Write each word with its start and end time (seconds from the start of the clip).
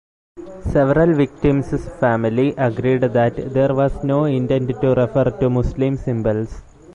Several 0.73 1.13
victims' 1.13 1.87
families 1.99 2.55
agreed 2.57 3.01
that 3.01 3.35
there 3.53 3.75
was 3.75 4.03
no 4.03 4.23
intent 4.25 4.69
to 4.81 4.95
refer 4.95 5.25
to 5.25 5.47
Muslim 5.47 5.95
symbols. 5.95 6.63